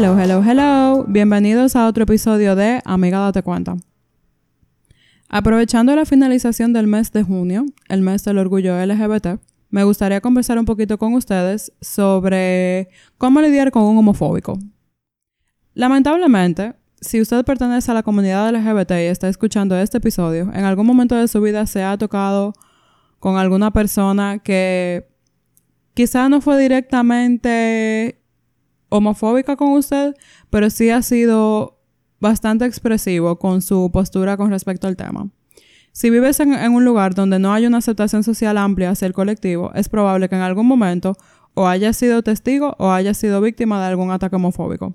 [0.00, 1.04] Hello, hello, hello.
[1.08, 3.76] Bienvenidos a otro episodio de Amiga Date Cuenta.
[5.28, 9.40] Aprovechando la finalización del mes de junio, el mes del orgullo LGBT,
[9.70, 14.56] me gustaría conversar un poquito con ustedes sobre cómo lidiar con un homofóbico.
[15.74, 20.86] Lamentablemente, si usted pertenece a la comunidad LGBT y está escuchando este episodio, en algún
[20.86, 22.54] momento de su vida se ha tocado
[23.18, 25.08] con alguna persona que
[25.94, 28.18] quizá no fue directamente
[28.88, 30.14] homofóbica con usted,
[30.50, 31.78] pero sí ha sido
[32.20, 35.28] bastante expresivo con su postura con respecto al tema.
[35.92, 39.72] Si vives en, un lugar donde no hay una aceptación social amplia hacia el colectivo,
[39.74, 41.16] es probable que en algún momento
[41.54, 44.92] o haya sido testigo o haya sido víctima de algún ataque homofóbico.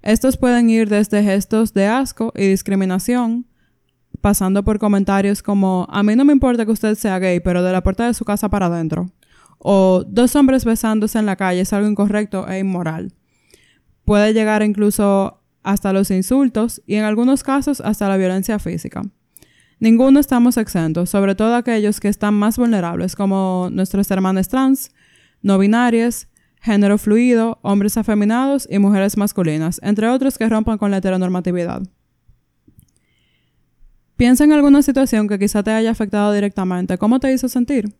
[0.00, 3.46] Estos pueden ir desde gestos de asco y discriminación,
[4.20, 7.72] pasando por comentarios como a mí no me importa que usted sea gay, pero de
[7.72, 9.10] la puerta de su casa para adentro.
[9.66, 13.14] O dos hombres besándose en la calle es algo incorrecto e inmoral.
[14.04, 19.00] Puede llegar incluso hasta los insultos y en algunos casos hasta la violencia física.
[19.80, 24.92] Ninguno estamos exentos, sobre todo aquellos que están más vulnerables, como nuestros hermanos trans,
[25.40, 26.28] no binarias,
[26.60, 31.82] género fluido, hombres afeminados y mujeres masculinas, entre otros que rompan con la heteronormatividad.
[34.16, 36.98] Piensa en alguna situación que quizá te haya afectado directamente.
[36.98, 37.94] ¿Cómo te hizo sentir?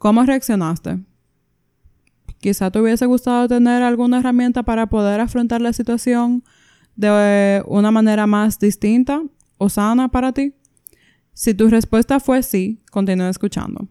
[0.00, 0.98] ¿Cómo reaccionaste?
[2.38, 6.42] Quizá te hubiese gustado tener alguna herramienta para poder afrontar la situación
[6.96, 9.22] de una manera más distinta
[9.58, 10.54] o sana para ti.
[11.34, 13.88] Si tu respuesta fue sí, continúa escuchando.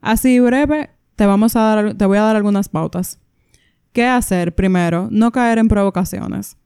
[0.00, 3.18] Así breve, te, vamos a dar, te voy a dar algunas pautas.
[3.92, 4.54] ¿Qué hacer?
[4.54, 6.56] Primero, no caer en provocaciones.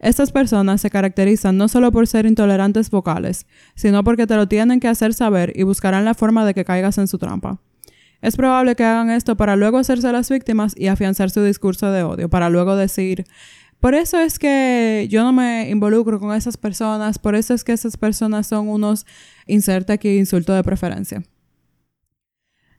[0.00, 4.80] Estas personas se caracterizan no solo por ser intolerantes vocales, sino porque te lo tienen
[4.80, 7.60] que hacer saber y buscarán la forma de que caigas en su trampa.
[8.22, 12.02] Es probable que hagan esto para luego hacerse las víctimas y afianzar su discurso de
[12.02, 13.24] odio, para luego decir,
[13.78, 17.72] por eso es que yo no me involucro con esas personas, por eso es que
[17.72, 19.06] esas personas son unos,
[19.46, 21.22] inserta aquí insulto de preferencia.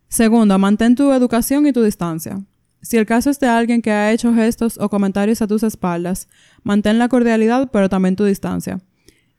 [0.08, 2.44] Segundo, mantén tu educación y tu distancia.
[2.81, 6.28] Si el caso es de alguien que ha hecho gestos o comentarios a tus espaldas,
[6.64, 8.80] mantén la cordialidad pero también tu distancia.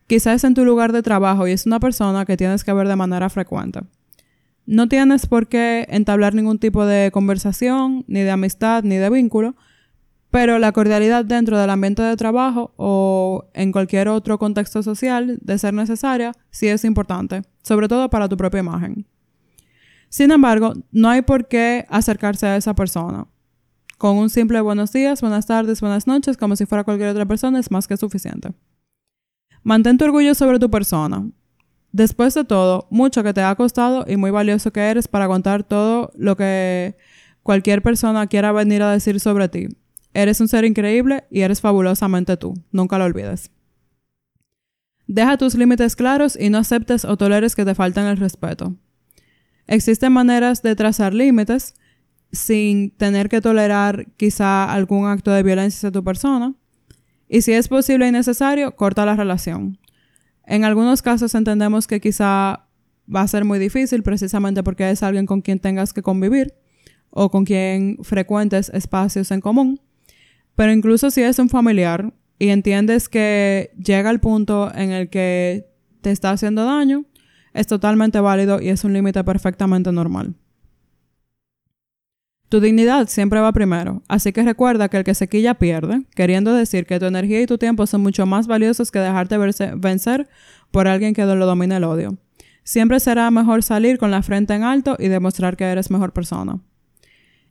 [0.07, 2.87] Quizás es en tu lugar de trabajo y es una persona que tienes que ver
[2.87, 3.81] de manera frecuente.
[4.65, 9.57] No tienes por qué entablar ningún tipo de conversación, ni de amistad, ni de vínculo,
[10.31, 15.59] pero la cordialidad dentro del ambiente de trabajo o en cualquier otro contexto social, de
[15.59, 19.07] ser necesaria, sí es importante, sobre todo para tu propia imagen.
[20.09, 23.27] Sin embargo, no hay por qué acercarse a esa persona.
[24.03, 27.61] Con un simple buenos días, buenas tardes, buenas noches, como si fuera cualquier otra persona,
[27.61, 28.53] es más que suficiente.
[29.63, 31.25] Mantén tu orgullo sobre tu persona.
[31.93, 35.63] Después de todo, mucho que te ha costado y muy valioso que eres para contar
[35.63, 36.97] todo lo que
[37.45, 39.69] cualquier persona quiera venir a decir sobre ti.
[40.15, 42.55] Eres un ser increíble y eres fabulosamente tú.
[42.73, 43.53] Nunca lo olvides.
[45.07, 48.75] Deja tus límites claros y no aceptes o toleres que te falten el respeto.
[49.69, 51.77] Existen maneras de trazar límites
[52.33, 56.55] sin tener que tolerar quizá algún acto de violencia hacia tu persona.
[57.29, 59.79] Y si es posible y necesario, corta la relación.
[60.47, 62.67] En algunos casos entendemos que quizá
[63.15, 66.55] va a ser muy difícil precisamente porque es alguien con quien tengas que convivir
[67.11, 69.81] o con quien frecuentes espacios en común.
[70.55, 75.71] Pero incluso si es un familiar y entiendes que llega el punto en el que
[76.01, 77.05] te está haciendo daño,
[77.55, 80.35] es totalmente válido y es un límite perfectamente normal.
[82.53, 86.53] Tu dignidad siempre va primero, así que recuerda que el que se quilla pierde, queriendo
[86.53, 90.29] decir que tu energía y tu tiempo son mucho más valiosos que dejarte vencer
[90.71, 92.19] por alguien que lo domine el odio.
[92.63, 96.61] Siempre será mejor salir con la frente en alto y demostrar que eres mejor persona.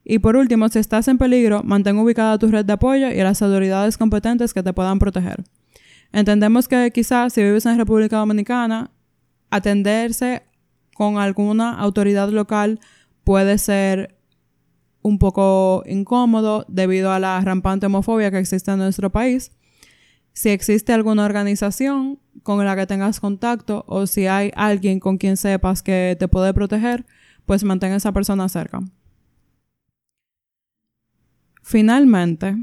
[0.04, 3.42] Y por último, si estás en peligro, mantén ubicada tu red de apoyo y las
[3.42, 5.44] autoridades competentes que te puedan proteger.
[6.14, 8.92] Entendemos que quizás si vives en República Dominicana
[9.50, 10.44] atenderse
[10.94, 12.80] con alguna autoridad local
[13.24, 14.21] puede ser
[15.02, 19.52] un poco incómodo debido a la rampante homofobia que existe en nuestro país.
[20.34, 25.38] Si existe alguna organización con la que tengas contacto o si hay alguien con quien
[25.38, 27.06] sepas que te puede proteger,
[27.46, 28.80] pues mantén a esa persona cerca.
[31.64, 32.56] Finalmente,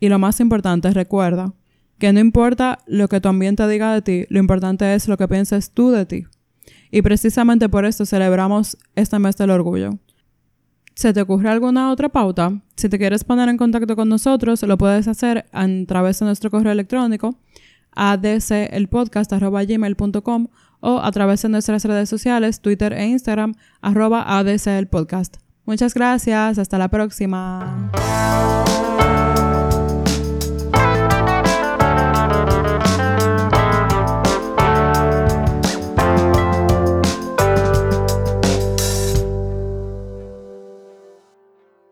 [0.00, 1.52] y lo más importante, recuerda
[1.98, 5.28] que no importa lo que tu ambiente diga de ti, lo importante es lo que
[5.28, 6.26] pienses tú de ti.
[6.90, 9.98] Y precisamente por esto celebramos este mes del orgullo.
[10.94, 12.60] ¿Se te ocurre alguna otra pauta?
[12.76, 16.50] Si te quieres poner en contacto con nosotros, lo puedes hacer a través de nuestro
[16.50, 17.36] correo electrónico
[17.96, 20.48] adcelpodcast.gmail.com
[20.80, 25.36] o a través de nuestras redes sociales, Twitter e Instagram, arroba adcelpodcast.
[25.64, 27.90] Muchas gracias, hasta la próxima.